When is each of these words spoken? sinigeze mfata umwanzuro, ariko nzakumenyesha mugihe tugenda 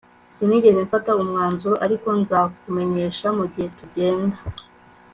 sinigeze 0.33 0.79
mfata 0.87 1.11
umwanzuro, 1.21 1.75
ariko 1.85 2.07
nzakumenyesha 2.21 3.27
mugihe 3.37 3.67
tugenda 3.77 4.35